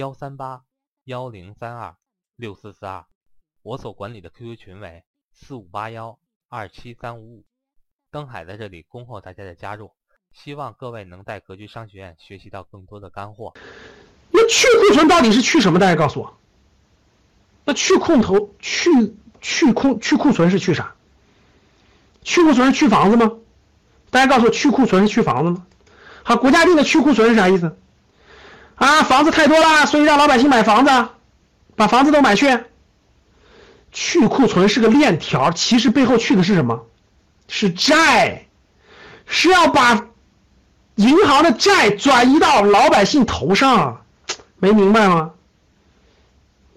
[0.00, 0.62] 幺三八
[1.04, 1.94] 幺零三二
[2.34, 3.04] 六四四二，
[3.62, 7.44] 我所管理的 QQ 群为四五八幺二七三五五。
[8.10, 9.90] 登海在这里恭候大家的加入，
[10.32, 13.52] 希望各位能在格局商学院学习到更多的干货。
[14.30, 15.78] 那去库存到底是去什么？
[15.78, 16.34] 大家告诉我。
[17.66, 18.90] 那去空头去
[19.42, 20.96] 去库去库存是去啥？
[22.22, 23.30] 去库存是去房子吗？
[24.08, 25.66] 大家告诉我，去库存是去房子吗？
[26.22, 27.76] 好，国家定的去库存是啥意思？
[28.80, 31.08] 啊，房子太多了，所以让老百姓买房子，
[31.76, 32.58] 把房子都买去。
[33.92, 36.86] 去库存是个链条，其实背后去的是什么？
[37.46, 38.46] 是债，
[39.26, 40.06] 是要把
[40.94, 44.00] 银行的债转移到老百姓头上，
[44.56, 45.32] 没明白吗？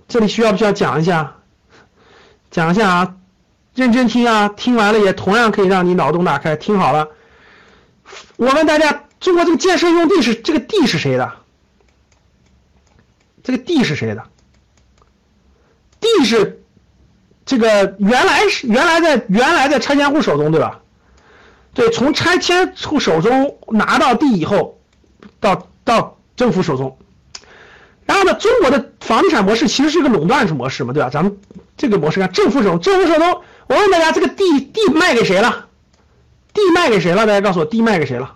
[0.09, 1.37] 这里需要不需要讲一下？
[2.51, 3.15] 讲一下啊，
[3.75, 6.57] 认真听啊，听完了也同样可以让你脑洞大开。
[6.57, 7.07] 听好了，
[8.35, 11.42] 我问大家，中国这个建设用地是这个地是谁的？
[13.43, 14.23] 这个地是谁的？
[15.99, 16.63] 地是
[17.45, 20.79] 这个原来是原来在原来在拆迁户手中，对吧？
[21.73, 24.79] 对，从拆迁户手中拿到地以后，
[25.39, 26.97] 到到政府手中。
[28.05, 31.09] 然后呢，中国的房地产模式其实是个垄断式模式嘛，对吧？
[31.09, 31.37] 咱们
[31.77, 35.67] 这个模式看政府手，政府手中，我问大家，这个地地卖给谁了？
[36.53, 37.25] 地卖给谁了？
[37.25, 38.35] 大家告诉我，地卖给谁了？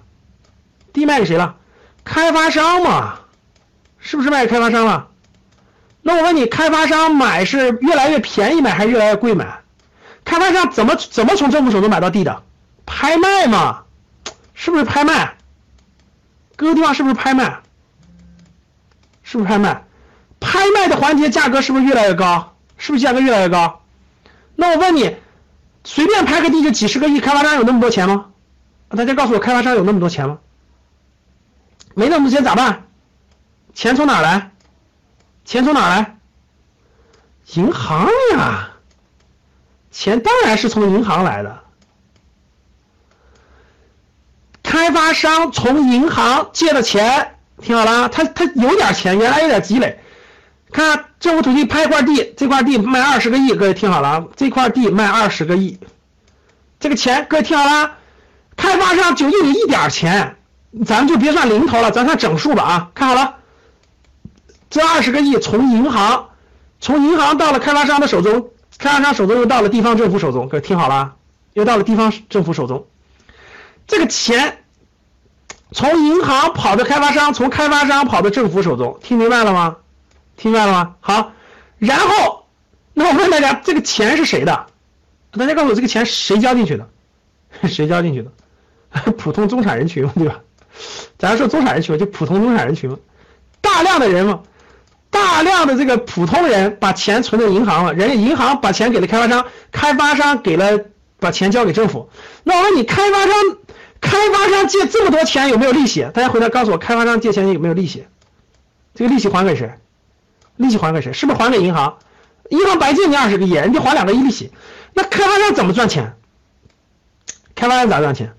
[0.93, 1.57] 地卖给谁了？
[2.03, 3.19] 开发商嘛。
[3.99, 5.07] 是不是卖给开发商了？
[6.01, 9.59] 那我问你，开发商买是越来越便宜买还是越来越贵买？
[10.23, 12.43] 开发商怎么怎么从政府手中买到地的？
[12.85, 13.83] 拍卖嘛，
[14.53, 15.35] 是不是拍卖？
[16.55, 17.59] 各个地方是不是拍卖？
[19.23, 19.83] 是不是拍卖？
[20.39, 22.55] 拍卖的环节价格是不是越来越高？
[22.77, 23.81] 是不是价格越来越高？
[24.55, 25.17] 那我问你，
[25.83, 28.27] 随便拍个地就几十个亿，开发商有那么多钱吗？
[28.89, 30.39] 大家告诉我，开发商有那么多钱吗？
[31.93, 32.86] 没那么多钱咋办？
[33.77, 34.49] 钱从哪来？
[35.45, 36.17] 钱从哪来？
[37.53, 38.71] 银行呀，
[39.91, 41.59] 钱当然是从银行来的。
[44.63, 49.99] 开发商从银行借的钱，听好了，他他有点钱，原来有点积累。
[50.71, 55.79] 看政府土地拍一块地，这块地卖二十个亿，各位听好了，这块地卖二十个亿，
[56.79, 57.91] 这个钱各位听好了，
[58.55, 60.35] 开发商就用你一点钱，
[60.83, 63.35] 咱就别算零头了，咱算整数吧啊，看好了。
[64.69, 66.29] 这二十个亿从银行，
[66.79, 71.15] 从银行到了开发商的手中，开发商手中又到了地方政府手中，各位听好了，
[71.53, 72.85] 又到了地方政府手中。
[73.87, 74.63] 这个钱
[75.71, 79.77] 从银行跑到开发商，从开发商跑到政府手中，听明白了吗？
[80.35, 80.95] 听明白了吗？
[80.99, 81.31] 好，
[81.77, 82.45] 然后
[82.93, 84.67] 那我问大家，这个钱是谁的？
[85.31, 86.87] 大家告诉我，这个钱谁交进去的？
[87.67, 88.31] 谁交进去的？
[89.17, 90.41] 普通中产人群对吧？
[91.17, 92.95] 咱说中产人群就普通中产人群
[93.61, 94.41] 大量的人嘛。
[95.09, 100.79] 大量的这个普通人把钱存在银行了，人家银行把钱给了开发商，开发商给了
[101.19, 102.09] 把钱交给政府。
[102.43, 103.33] 那我问你，开发商
[104.01, 106.07] 开发商借这么多钱有没有利息？
[106.13, 108.05] 大家回来告诉我，开发商借钱有没有利息？
[108.93, 109.73] 这个利息还给谁？
[110.55, 111.13] 利息还给谁？
[111.13, 111.97] 是不是还给银行？
[112.49, 114.51] 银行白借你二十个亿，人家还两个亿利息。
[114.93, 116.15] 那开发商怎么赚钱？
[117.55, 118.33] 开发商咋赚钱？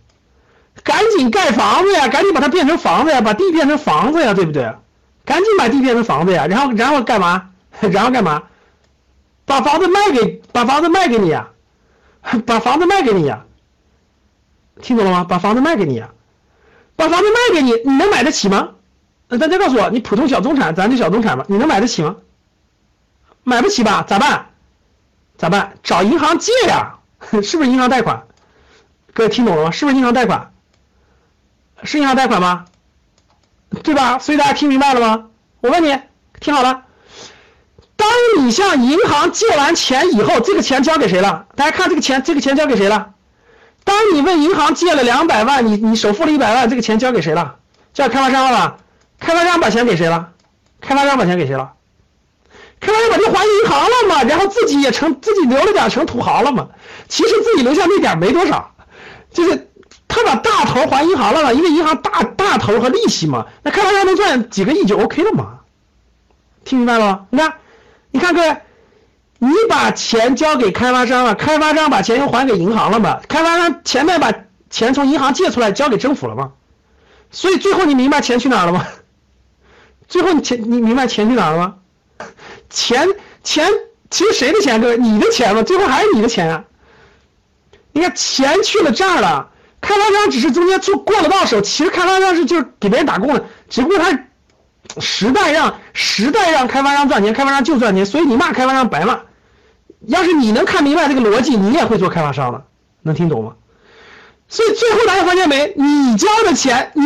[0.85, 4.73] 赶紧盖房子呀，赶紧把它变成房子呀，把地变成房子呀，对不对？
[5.28, 7.50] 赶紧把地变成房子呀，然后然后干嘛？
[7.93, 8.44] 然后干嘛？
[9.44, 11.50] 把房子卖给把房子卖给你呀，
[12.47, 13.44] 把房子卖给你呀，
[14.81, 15.25] 听懂了吗？
[15.25, 16.09] 把房子卖给你呀，
[16.97, 18.71] 把房子卖给你，你能买得起吗？
[19.28, 22.17] 大家告诉我，你普通小中产，咱就小中产吧，你能买得起吗？
[23.44, 24.03] 买不起吧？
[24.08, 24.47] 咋办？
[25.37, 25.75] 咋办？
[25.82, 26.99] 找银行借呀，
[27.43, 28.26] 是不是银行贷款？
[29.12, 29.70] 各位听懂了吗？
[29.70, 30.53] 是不是银行贷款？
[31.82, 32.64] 是银行贷款吗？
[33.82, 34.19] 对吧？
[34.19, 35.26] 所以大家听明白了吗？
[35.61, 35.99] 我问你，
[36.41, 36.82] 听好了。
[37.97, 41.47] 当你向银行借完钱以后，这个钱交给谁了？
[41.56, 43.11] 大家看这个钱，这个钱交给谁了？
[43.85, 47.56] 当你问银行借了两百万，你你首付了一百万，这个钱交给谁了？
[47.93, 48.76] 交开发商了吧？
[49.19, 50.31] 开发商把钱给谁了？
[50.81, 51.73] 开发商把钱给谁了？
[52.81, 54.23] 开发商把钱还银行了嘛？
[54.23, 56.69] 然后自己也成自己留了点成土豪了嘛？
[57.09, 58.73] 其实自己留下那点没多少，
[59.32, 59.68] 就是。
[60.08, 61.52] 他把大头还银行了嘛？
[61.52, 65.60] 因为银行大大头和利息嘛，那开发商能赚几个亿就 OK 了嘛？
[66.64, 67.26] 听明白了吗？
[67.31, 67.55] 你看，
[68.10, 68.56] 你看各位，
[69.38, 73.20] 你把钱交给开发商了，开发商把钱又还给银行了嘛？
[73.28, 74.32] 开发商前面把
[74.70, 76.52] 钱从银行借出来交给政府了嘛？
[77.31, 78.87] 所以最后你明白钱去哪儿了吗？
[80.08, 81.75] 最后你钱你明白钱去哪儿了吗？
[82.70, 83.06] 钱
[83.44, 83.70] 钱
[84.10, 84.81] 其实谁的钱？
[84.81, 86.64] 各位，你的钱嘛，最后还是你的钱啊。
[87.93, 89.50] 你看钱去了这儿了，
[89.81, 94.19] 开发商只是中间做过了到手，其实开发商是就是给别人打工的，只不过他
[95.01, 99.21] 时代让时代让开发商赚钱，开发商就赚钱，所以你骂开发商白骂。
[100.07, 102.65] 要是你能看明白这个逻辑，你也会做开发商了，
[103.03, 103.53] 能听懂吗？
[104.49, 105.73] 所以最后大家发现没？
[105.77, 107.03] 你交的钱，你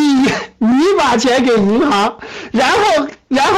[0.59, 2.17] 你把钱给银行，
[2.53, 3.55] 然后然后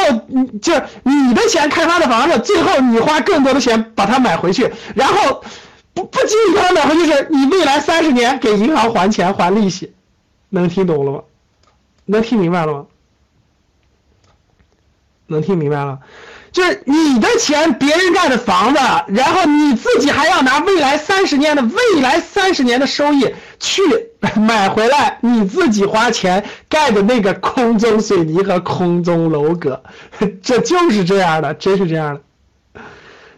[0.61, 0.73] 就
[1.03, 5.45] 你的钱开发的房子，最后你花更多的钱把它买回去，然后。
[5.95, 9.95] 不不仅仅把它买回去，是你未来三十年给银行还钱还利息，
[10.51, 11.23] 能听懂了吗？
[12.07, 12.87] 能听明白了吗？
[15.27, 16.01] 能听明白了？
[16.53, 23.83] 就是你的钱，别人盖的房子，然后你自己还要拿未来三十年的未来三十年的收益去
[24.37, 29.83] 买回来，你自己花钱盖的那个空中水泥和空中楼阁，
[30.43, 32.83] 这就是这样的，真是这样的。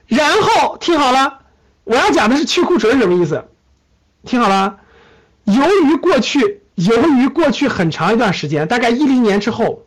[0.07, 1.39] 然后听好了。
[1.87, 3.45] 我要讲的是去库存什么意思？
[4.25, 4.81] 听好了，
[5.45, 9.85] 由于过去，由于过去很长一段时间，大概一零年之后，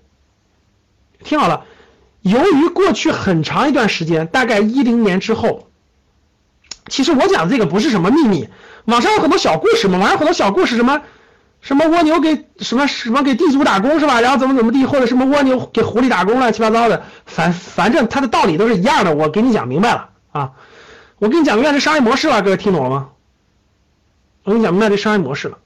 [1.26, 1.66] 听好了，
[2.22, 5.68] 由于过去很长一段时间，大概一零年之后，
[6.88, 8.48] 其实我讲的这个不是什么秘密，
[8.86, 11.02] 网上有很多小故事嘛，网上很多小故事，什么
[11.60, 14.22] 什么蜗牛给什么什么给地主打工是吧？
[14.22, 20.52] 然后怎么怎么地，或者什么蜗牛给狐狸打工乱七八糟的，反反正它的道理都是一样的，我给你讲明白了啊。
[21.20, 23.10] 我跟你讲明白这商业模式了，各位听懂了吗？
[24.46, 25.58] 我跟你讲明白这商业模式了。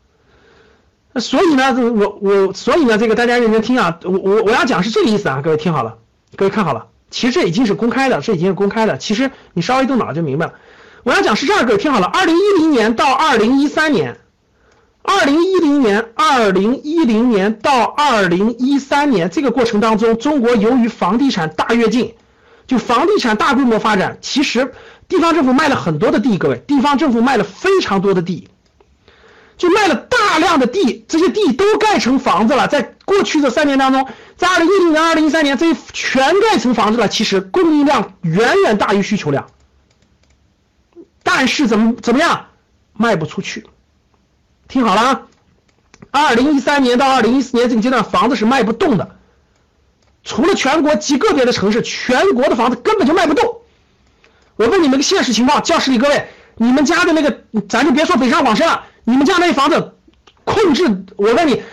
[1.14, 6.00] 那所以呢，我我所以呢，这个大家认真听啊，我我我要讲是这个意思啊，各位听好了，
[6.36, 10.54] 各位看好了，其实这已经是公开的，这已经是公开的，其实你稍微动脑就明白了。
[11.04, 14.18] 我要讲是这样，各位听好了，二零一零年到二零一三年，
[15.04, 22.16] 二零一零年二零一零年到二零一三年这个过程当中，中国由于房地产大跃进，
[22.66, 24.74] 就房地产大规模发展，其实。
[25.08, 28.48] 地方政府卖了很多的地，各位，地方政府卖了非常多的地，
[29.58, 32.68] 就卖了大量的地，这些地都盖成房子了。
[32.68, 34.08] 在过去的三年当中，
[34.38, 37.08] 在二零一零年、二零一三年，这些全盖成房子了。
[37.08, 39.48] 其实供应量远远大于需求量，
[41.22, 42.48] 但是怎么怎么样，
[42.94, 43.66] 卖不出去。
[44.68, 45.22] 听好了啊，
[46.12, 49.18] 二零一三年到二零一四年这个阶段，房子是卖不动的，
[50.24, 53.58] 除了全国极个别的城市，全国的房子根本就卖不动。
[54.56, 56.28] 我问你们个现实情况，教室里各位，
[56.58, 59.94] 你们家的那个，咱就别说北上广深了，你们家那房子
[60.44, 61.64] 控制，我问你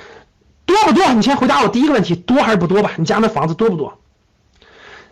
[0.64, 1.12] 多不多？
[1.12, 2.92] 你先回答我第一个问题，多还是不多吧？
[2.96, 3.98] 你家那房子多不多？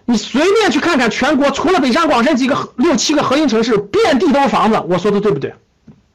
[0.05, 4.83] 你随便去看看全国，除了北上广深几个六七个核心城市，遍地都是房子。
[4.89, 5.55] 我说的对不对？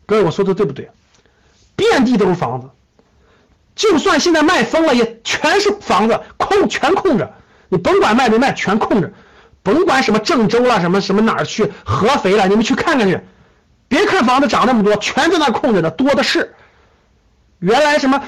[0.07, 0.89] 各位，我说的对不对？
[1.75, 2.69] 遍地都是房子，
[3.75, 7.33] 就算现在卖疯了，也全是房子，空全空着，
[7.69, 9.11] 你甭管卖没卖，全空着。
[9.63, 13.19] 甭管什么郑州了，什么什么哪儿去合肥了，你们去看看去。
[13.88, 16.54] 别看房子涨那么多，全在那空着呢，多的是。
[17.60, 18.21] 原来什么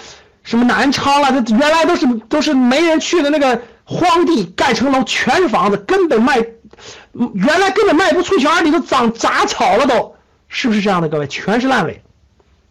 [0.43, 6.37] 什么南昌了，这原来都是都是没人去的那个荒地，盖成楼，全是房子，根本卖，
[7.33, 10.15] 原来根本卖不出去，而里头长杂草了，都
[10.47, 11.09] 是不是这样的？
[11.09, 12.01] 各位，全是烂尾，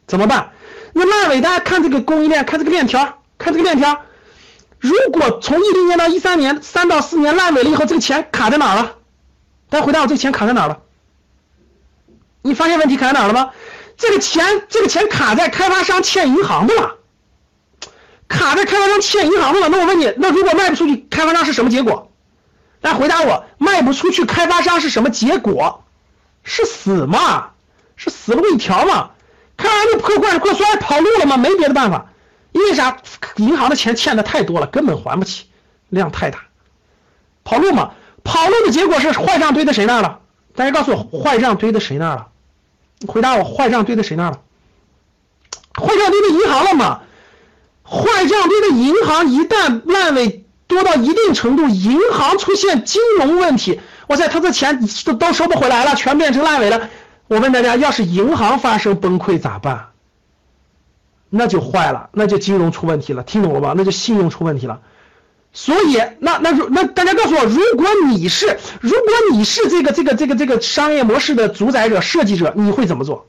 [0.06, 0.50] 怎么办？
[0.92, 4.00] 那烂尾，大家看这个供应链，看这个链条，看这个链条。
[4.84, 8.96] 如果从一零年到一三年，三到四年烂尾了以后，这个钱卡在哪儿了？
[9.70, 10.80] 大家回答我，这个钱卡在哪儿了？
[12.42, 13.52] 你发现问题卡在哪儿了吗？
[13.96, 16.96] 这个钱，这个钱卡在开发商欠银行的了，
[18.28, 19.70] 卡在开发商欠银行的了。
[19.70, 22.12] 那我问你，那如果卖不出去，开发商是什么结果？
[22.82, 25.82] 大家回答我，卖不出去，开发商是什么结果？
[26.42, 27.52] 是死嘛？
[27.96, 29.12] 是死路一条嘛？
[29.56, 31.38] 开发商就破罐子破摔，跑路了吗？
[31.38, 32.10] 没别的办法。
[32.54, 32.96] 因为啥？
[33.36, 35.46] 银行的钱欠的太多了，根本还不起，
[35.88, 36.38] 量太大，
[37.42, 37.90] 跑路嘛？
[38.22, 40.20] 跑路的结果是坏账堆在谁那儿了？
[40.54, 42.28] 大家告诉我，坏账堆在谁那儿了？
[43.08, 44.40] 回答我，坏账堆在谁那儿了？
[45.76, 47.00] 坏账堆在银行了嘛？
[47.82, 56.88] 坏账堆在银行一旦烂尾多到一定程度，银行出现金融问题，哇塞，他的钱都都收不回来了，全变成烂尾了。
[57.26, 59.88] 我问大家，要是银行发生崩溃咋办？
[61.36, 63.74] 那就坏了，那就金融出问题了，听懂了吧？
[63.76, 64.80] 那就信用出问题了。
[65.52, 73.26] 所以，那那那大家告诉我，如果你是如果你是这个这个这个这个商业模式的主宰者、设计者，你会怎么做？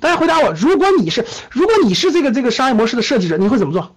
[0.00, 3.96] 大家回答我，如果你是如果你是这个这个商业模式的设计者，你会怎么做？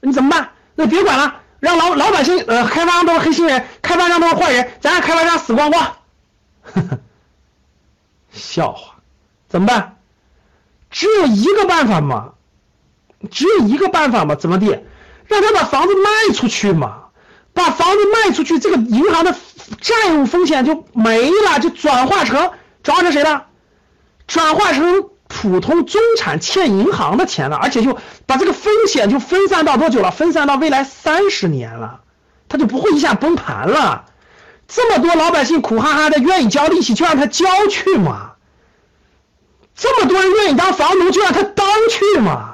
[0.00, 0.50] 你怎么办？
[0.74, 3.96] 那别管了，让老老百姓呃开发商都是黑心人，开。
[3.96, 5.96] 发商都是坏人，咱让开发商死光光。
[8.30, 8.96] 笑话，
[9.48, 9.96] 怎么办？
[10.90, 12.32] 只有一个办法嘛，
[13.30, 14.78] 只有一个办法嘛，怎么地？
[15.26, 17.08] 让他把房子卖出去嘛，
[17.52, 19.34] 把房子卖出去，这个银行的
[19.80, 22.50] 债务风险就没了，就转化成
[22.82, 23.46] 转化成谁了？
[24.26, 30.10] 转化成普通中产欠银行的钱了，而且就把这个风险就分散到多久了？
[30.10, 32.00] 分散到未来三十年了，
[32.48, 34.06] 他就不会一下崩盘了。
[34.66, 38.32] 这么多老百姓苦哈哈的愿意交利息，就让他交去嘛。
[39.74, 42.47] 这么多人愿意当房奴，就让他当去嘛。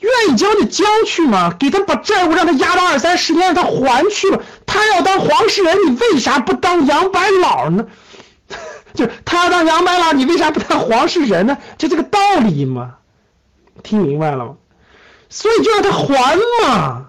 [0.00, 4.38] 愿意交就交去嘛，给他把债务让他压到二三十年，让他还去嘛。
[4.66, 7.86] 他要当黄世仁，你为啥不当杨白老呢？
[8.94, 11.58] 就他要当杨白老，你为啥不当黄世仁呢？
[11.78, 12.94] 就这个道理嘛，
[13.82, 14.54] 听明白了吗？
[15.28, 17.06] 所以就让他还嘛。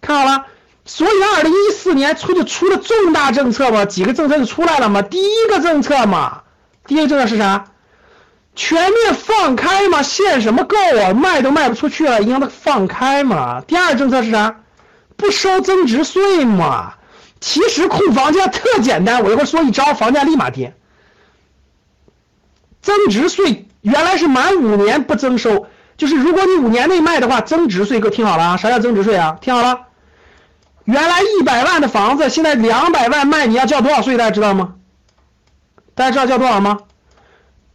[0.00, 0.46] 看好了，
[0.84, 5.02] 所以二零一四年出就出了重大政策嘛，几个政策就出来了嘛。
[5.02, 6.42] 第一个政策嘛，
[6.86, 7.66] 第一个政策是啥？
[8.56, 11.12] 全面放开嘛，限什么购啊？
[11.12, 13.60] 卖都卖不出去了，你让它放开嘛。
[13.60, 14.56] 第二政策是啥？
[15.16, 16.94] 不收增值税嘛。
[17.38, 20.74] 其实控房价特简单，我一会儿说一招，房价立马跌。
[22.80, 25.66] 增值税原来是满五年不增收，
[25.98, 29.36] 就是如果你五年内卖的话，增值税，各位听好了啊，啥叫增值税啊？
[29.40, 29.80] 听好了，
[30.84, 34.16] 原来一百万的房子，现在两百万卖，你要交多少税？
[34.16, 34.74] 大家知道吗？
[35.94, 36.78] 大家知道交多少吗？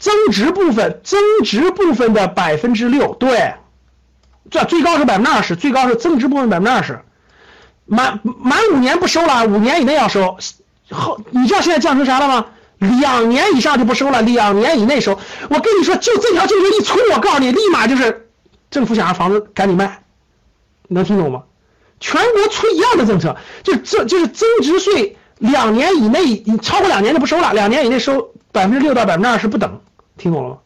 [0.01, 3.53] 增值部分，增值部分的百分之六，对，
[4.49, 7.01] 这最高是百分之二十，最高是增值部分百分之二十，
[7.85, 10.37] 满满五年不收了，五年以内要收，
[10.89, 12.47] 后你知道现在降成啥了吗？
[12.79, 15.19] 两年以上就不收了，两年以内收。
[15.51, 18.27] 我跟你说，就这条政策一出，我告诉你，立马就是
[18.71, 20.01] 政府想让房子赶紧卖，
[20.87, 21.43] 能听懂吗？
[21.99, 29.79] 全国出一样的政策，就这就是增值税，两年以内你超过两年就不收了，两年以内收百分之六到百分之二十不等。
[30.21, 30.57] 听懂了吗？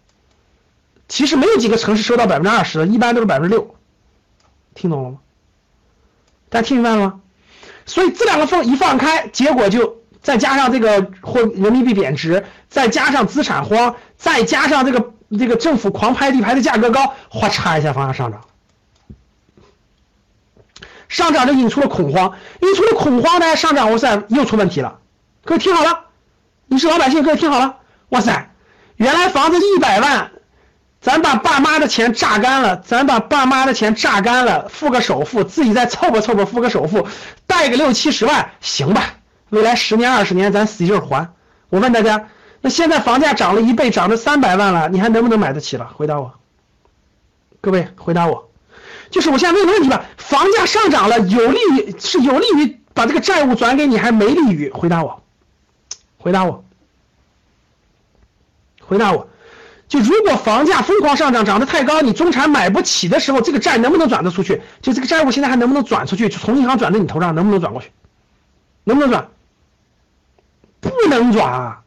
[1.07, 3.73] 其实没有几个城市收到百分之二十的，一般都是百分之六。
[4.73, 5.19] 听懂了吗？
[6.49, 7.21] 大家听明白了吗？
[7.85, 18.41] 所以这两个放一放开，结果就再加上这个货人民币贬值，再加上资产荒，再加上这个这个政府狂拍地牌的价格高，哗嚓一下房价上涨，
[21.07, 24.99] 上涨就引出了恐慌，引出了恐慌呢，上涨哇塞又出问题了。
[25.45, 26.07] 各位听好了，
[26.65, 27.77] 你是老百姓，各位听好了，
[28.09, 28.51] 哇塞！
[28.97, 30.31] 原来房子一百万，
[31.01, 37.07] 咱把爸妈的钱榨干了，咱把爸妈的钱榨干了，付个首付，自己再凑吧凑吧付个首付，
[37.45, 39.15] 贷个六七十万，行吧？
[39.49, 41.29] 未来十年二十年，咱使劲还。
[41.69, 42.27] 我问大家，
[42.61, 45.91] 那现在房价涨了一倍，涨了三百万了，你还能不能买得起了？
[45.93, 46.33] 回答我。
[47.61, 48.49] 各位回答我，
[49.11, 54.71] 就是我现在问个问题吧，房价上涨了，有利于是有利于把这个债务转给你，还没利于？
[54.71, 55.21] 回答我，
[56.17, 56.64] 回答我。
[58.87, 59.27] 回答我，
[59.87, 64.61] 就如果房价疯狂上涨，涨得太高，你中产买不起的时候，这个债能不能转得出去？
[64.81, 66.29] 就这个债务现在还能不能转出去？
[66.29, 67.91] 就从银行转到你头上，能不能转过去？
[68.83, 69.27] 能不能转？
[70.81, 71.79] 不能转啊。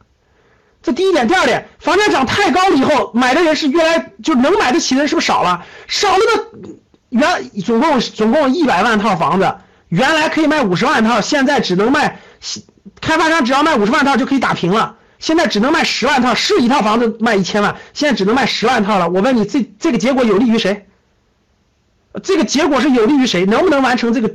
[0.81, 5.65] 这第一点，第二点，房价涨太高了以后，买的人是越来就能买得起的人是不是少了？
[5.87, 6.69] 少了的
[7.09, 9.55] 原总共总共一百万套房子，
[9.89, 12.19] 原来可以卖五十万套，现在只能卖
[13.01, 14.95] 开发商只要卖五十万套就可以打平了。
[15.19, 19.09] 现在只能卖十万套，是一套房子卖一千万，现在只能卖十万套了。
[19.09, 20.87] 我问你，这这个结果有利于谁？
[22.23, 23.45] 这个结果是有利于谁？
[23.45, 24.33] 能不能完成这个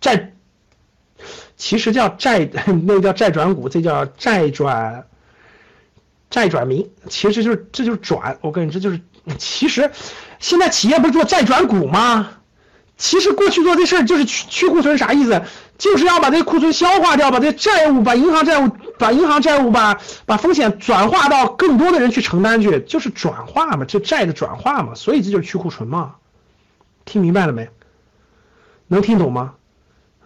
[0.00, 0.34] 债？
[1.56, 2.48] 其实叫债，
[2.86, 5.06] 那个叫债转股，这叫债转
[6.28, 6.90] 债转民。
[7.08, 8.38] 其实就是这就是转。
[8.42, 9.00] 我跟你这，就是
[9.38, 9.90] 其实
[10.40, 12.30] 现在企业不是做债转股吗？
[12.96, 15.42] 其实过去做这事儿就是去去库存，啥意思？
[15.78, 18.70] 就是要把这库存消化掉，把这债务，把银行债务。
[18.98, 26.14] 把银行债务把把风险转化到更多的人去承担去，就是转化嘛，就债的转化嘛，所以这就是去库存嘛。
[27.04, 27.68] 听明白了没？
[28.86, 29.54] 能听懂吗？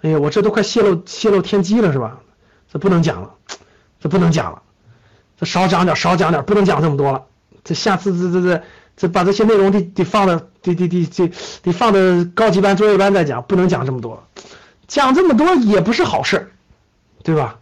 [0.02, 2.18] 哎呀，我这都快泄露泄露天机了是吧？
[2.70, 3.30] 这不能讲了，
[3.98, 4.60] 这不能讲了，
[5.40, 7.24] 这少讲点少讲点，不能讲这么多了。
[7.64, 8.62] 这下次这这这
[8.96, 14.26] 这把这些内容得得放的得得得得得放的高级班作业班再讲，不能讲这么多，
[14.88, 16.50] 讲这么多也不是好事
[17.22, 17.58] 对吧？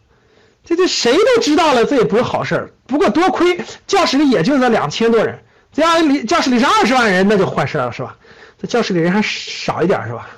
[0.65, 2.73] 这这谁都知道了，这也不是好事。
[2.87, 8.17] 不过多亏教室里也就那两千多人，这要里教室里是二十万人，那就坏事了，是吧？
[8.59, 10.29] 这教室里人还少一点，是吧？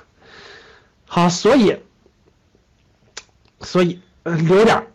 [1.07, 1.76] 好，所以，
[3.61, 4.87] 所以呃留点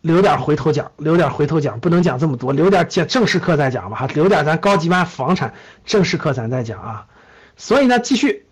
[0.00, 5.54] 留点回头讲，留点回头讲，不能讲这么多，留点讲正式课再讲吧，哈，留点咱高级班房产
[5.84, 7.06] 正式课咱再讲啊。
[7.56, 8.46] 所以呢，继续，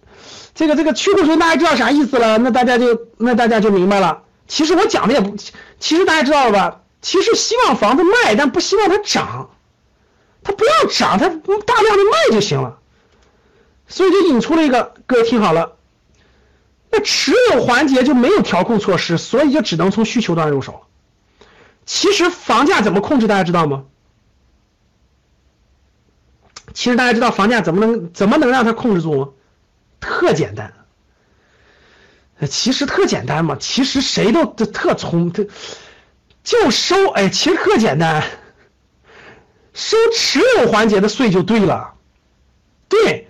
[0.55, 2.37] 这个这个去库存大家知道啥意思了？
[2.39, 4.23] 那大家就那大家就明白了。
[4.47, 5.37] 其实我讲的也不，
[5.79, 6.81] 其实大家知道了吧？
[7.01, 9.51] 其实希望房子卖，但不希望它涨，
[10.43, 12.79] 它不要涨，它大量的卖就行了。
[13.87, 15.77] 所以就引出了一个，各位听好了，
[16.91, 20.83] 那持有环节就没有调控措施，所以就只能从需求端入手。
[21.89, 23.85] 其实房价怎么控制，大家知道吗？
[26.75, 29.29] 其实大家知道房价怎么能怎么能让它控制住吗？
[29.99, 30.75] 特简单，
[32.47, 35.47] 其实特简单嘛，其实谁都特聪特
[36.45, 38.23] 就收哎，其实特简单，
[39.73, 41.95] 收持有环节的税就对了，
[42.91, 43.29] 对，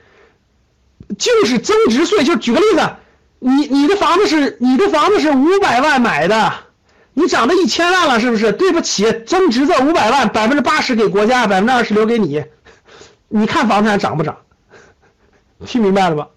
[1.16, 2.24] 就是增值税。
[2.24, 2.96] 就举个例子，
[3.38, 6.52] 你你的房子是你的房子是五百万买的，
[7.18, 8.52] 你涨到一千万了，是不是？
[8.52, 12.44] 对不起，增值这五百万，百分之八十给国家，百分之二十留给你。
[13.26, 14.36] 你看房产涨不涨？
[15.66, 16.28] 听明白了吧？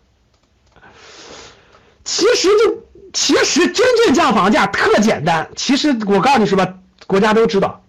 [2.03, 2.83] 其实就
[3.13, 5.47] 其实真正降房价特简单。
[5.55, 6.67] 其实我告诉你是吧，
[7.05, 7.83] 国家都知道，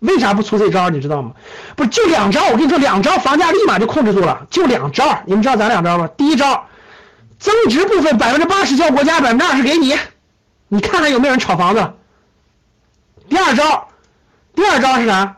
[0.00, 0.90] 为啥不出这招？
[0.90, 1.32] 你知道吗？
[1.74, 2.48] 不就两招？
[2.48, 5.22] 我跟你说，两招房价立马就控制住了，就两招。
[5.24, 6.06] 你们知道咋两招吗？
[6.18, 6.66] 第一招，
[7.38, 9.96] 增值部分百分之八十交国家，百分之二十给你，
[10.68, 11.94] 你看看有没有人炒房子。
[13.30, 13.88] 第二招，
[14.54, 15.36] 第二招是啥？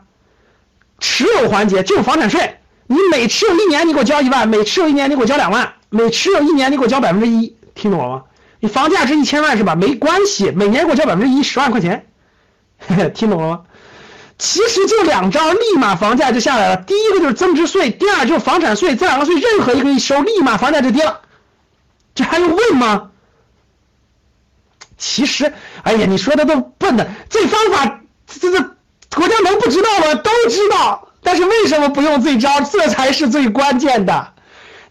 [0.99, 2.59] 持有环节就房产税。
[2.87, 7.55] 你每持有一年，你给我交一万；每持有一年，你给我交两万；每持有一年，你给我交百分之一。
[7.75, 8.23] 听懂了吗？
[8.59, 9.75] 你房价值一千万是吧？
[9.75, 12.07] 没关系，每年给我交百分之一，十万块钱。
[13.13, 13.61] 听懂了吗？
[14.37, 16.77] 其实就两招，立马房价就下来了。
[16.77, 18.95] 第一个就是增值税，第二就是房产税。
[18.95, 21.21] 这两个税任何一个一收，立马房价就跌了。
[22.15, 23.11] 这还用问吗？
[24.97, 27.09] 其实，哎呀，你说的都笨的。
[27.29, 28.61] 这方法，这这
[29.15, 30.15] 国家能不知道吗？
[30.15, 31.09] 都知道。
[31.21, 32.61] 但是为什么不用这招？
[32.61, 34.33] 这才是最关键的。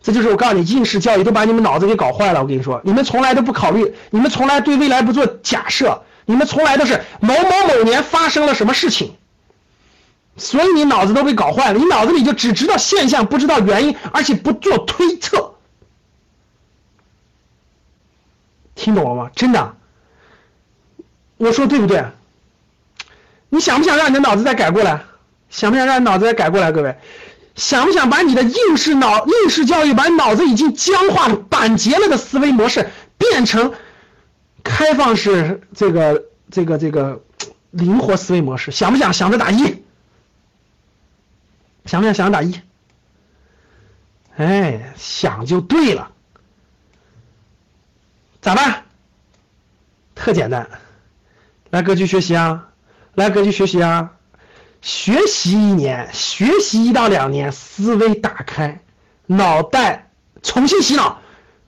[0.03, 2.41] 这就是我告诉你，应试教育都把你们脑子给搞坏了。
[2.43, 9.15] 我跟你说，你们从来都不考虑，你们从来对未来不做假设，你们从来都是某某某年发生了什么事情，
[10.37, 11.79] 所以你脑子都被搞坏了。
[11.79, 15.55] 你脑子里就只知道现象，不知道原因，而且不做推测。
[18.75, 19.31] 听懂了吗？
[19.37, 19.77] 真的，
[21.43, 22.05] 我说对不对？
[23.49, 25.05] 你想不想让你的脑子再改过来？
[25.51, 26.71] 想不想让你脑子再改过来？
[26.71, 26.97] 各位，
[27.57, 33.75] 想不想把你的应试脑应试教育，把脑子已经僵化了、板结了的思维模式，变成
[34.63, 37.23] 开放式这个这个这个
[37.71, 38.71] 灵活思维模式？
[38.71, 39.13] 想不想？
[39.13, 39.83] 想着打一。
[41.85, 42.15] 想不想？
[42.15, 42.61] 想着打一。
[44.37, 46.11] 哎，想就对了。
[48.41, 48.85] 咋办？
[50.15, 50.67] 特简单，
[51.73, 52.69] 来格局学习啊！
[53.15, 54.11] 来格局学习啊！
[54.83, 58.83] 学习一年，学习一到两年，思维打开，
[59.25, 60.11] 脑袋
[60.43, 61.23] 重新洗脑。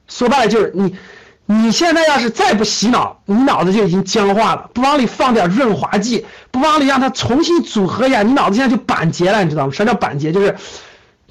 [0.06, 0.94] 说白了就是你，
[1.46, 4.68] 你现在要是再不洗脑，你脑子就已经僵化了。
[4.74, 9.72] 不往里放点润滑剂，不往里让它重新组合一下，你脑子现在就板结了，你知道吗？
[9.72, 10.32] 啥叫板结？
[10.32, 10.54] 就是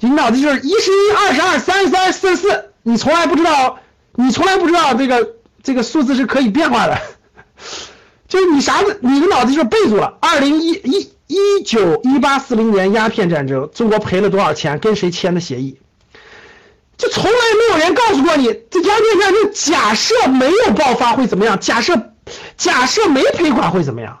[0.00, 3.78] 你脑子就是一十一、二十二、三十三、四十四，你从来不知道，
[4.16, 5.28] 你从来不知道这个
[5.62, 7.00] 这个数字是可以变化的。
[8.34, 10.18] 就是你啥子，你的脑子就是背住了。
[10.20, 11.14] 二零一一。
[11.26, 14.78] 一九一八四零年鸦片战争，中国赔了多少钱？
[14.78, 15.80] 跟谁签的协议？
[16.98, 21.58] 就从来没有人告诉过你，这鸦片战争假设没有爆发会怎么样？
[21.58, 22.10] 假设
[22.58, 24.18] 假设没赔款会怎么样？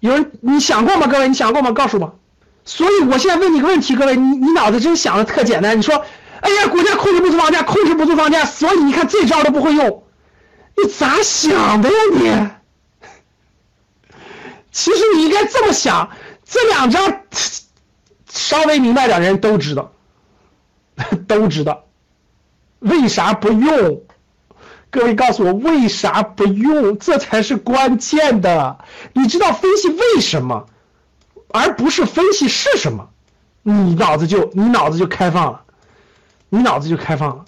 [0.00, 1.06] 有人你想过吗？
[1.06, 1.70] 各位，你想过吗？
[1.72, 2.18] 告诉我。
[2.64, 5.76] 所以我现在问你个问题，各位，你你脑子真想的特简单。
[5.78, 6.02] 你说，
[6.40, 10.02] 哎呀，国家控制不住房价，控制不住房价，所以你看这招都不会用，
[10.82, 12.48] 你咋想的呀你？
[14.76, 16.10] 其实你应该这么想，
[16.44, 17.22] 这两张
[18.28, 19.90] 稍微明白点人都知道，
[21.26, 21.86] 都知道，
[22.80, 24.02] 为啥不用？
[24.90, 26.98] 各位告诉我为啥不用？
[26.98, 28.84] 这才是关键的。
[29.14, 30.66] 你知道分析为什么，
[31.48, 33.08] 而不是分析是什么，
[33.62, 35.62] 你脑子就你脑子就开放了，
[36.50, 37.46] 你脑子就开放了。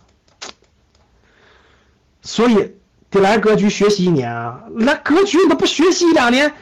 [2.22, 2.74] 所以
[3.10, 6.54] 得来格局学习一年啊，来格局你都不学习一两年。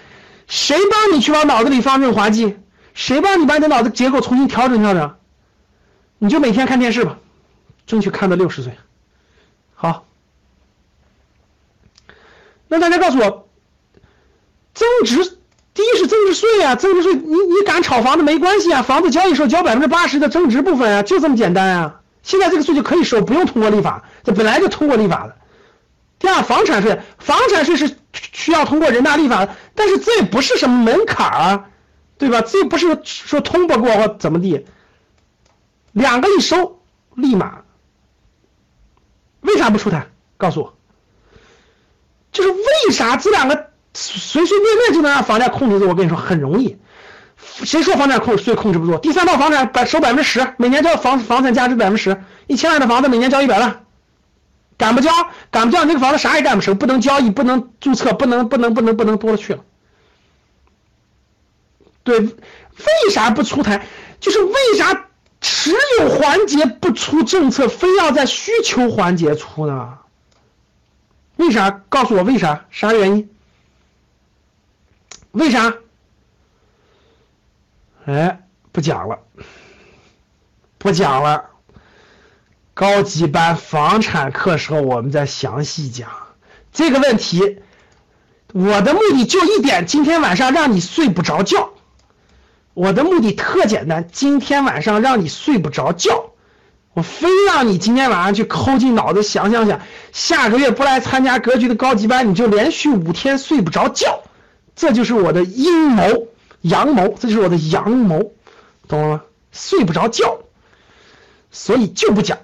[0.47, 2.57] 谁帮你去往脑子里放润滑剂？
[2.95, 5.15] 谁帮你把你的脑子结构重新调整调整？
[6.19, 7.19] 你就每天看电视吧，
[7.87, 8.73] 争取看到六十岁。
[9.75, 10.07] 好，
[12.69, 13.49] 那大家告诉我，
[14.73, 15.39] 增值
[15.75, 22.01] 第一是增值税啊，增值税你你敢炒房子没关系啊，房子交易时候交百分之八十的增值部分啊，就这么简单啊。
[22.23, 25.37] 现在这个税就可以收，不用通过立法，这本来就通过立法的。
[26.19, 31.67] 第二，房产税，房产税是需要通过人大立法，但是这也不是什么门槛啊，
[32.19, 32.41] 对吧？
[32.41, 34.67] 这不是说通不过或怎么地，
[35.93, 36.81] 两个一收，
[37.15, 37.61] 立马
[39.43, 40.09] 为啥不出台？
[40.39, 40.75] 告诉我，
[42.33, 45.89] 就是为啥这两个随随便便就能让房价控制住？
[45.89, 46.77] 我跟你说很容易，
[47.37, 48.99] 谁说房产控税控制不住？
[48.99, 53.86] 第三套房产百收百分之十，每年交房房产价值百分之十，一千二的房子每年交一百万，
[54.77, 55.11] 敢不交？
[55.51, 55.85] 敢不交？
[55.85, 59.65] 你这个房子啥也干不成，不能交易，不能注册，不能不能不能不能多了去了。
[62.03, 62.37] 对，为
[63.11, 63.87] 啥不出台？
[64.21, 65.09] 就是为啥
[65.41, 69.99] 持有环节不出政策，非要在需求环节出呢？
[71.37, 71.71] 为啥？
[71.89, 72.67] 告诉我为啥？
[72.71, 73.31] 啥原因？
[75.33, 75.75] 为啥？
[78.05, 79.19] 哎，不讲了，
[80.79, 81.51] 不讲了。
[82.77, 86.11] 高级班房产课时候我们再详细讲
[86.75, 87.61] 这个问题。
[88.53, 91.71] 我的目的就一点，今天晚上让你睡不着觉。
[92.75, 96.33] 我的目的特简单，今天晚上让你睡不着觉。
[96.93, 99.81] 我非让你今天晚上去抠进脑子想想想，
[100.13, 104.21] 下个月不来参加格局的高级班，你就连续五天睡不着觉，
[104.75, 106.29] 这就是我的阴谋
[106.61, 108.33] 阳谋，这就是我的阳谋，
[108.87, 109.23] 懂了吗？
[109.51, 110.41] 睡不着觉，
[111.51, 112.37] 所以就不讲，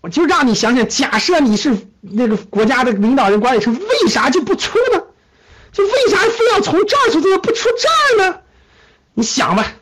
[0.00, 5.02] 我就让你想想，假设你是那个国家的领导人、管理层，为啥就不出呢？
[5.72, 8.40] 就为啥非要从这儿出，怎么不出这儿呢？
[9.12, 9.74] 你想吧，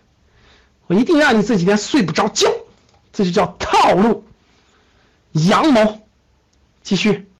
[0.88, 2.50] 我一定让你这几天睡不着觉。
[3.12, 4.24] 这就叫套路，
[5.32, 6.00] 阳谋。
[6.82, 7.28] 继续。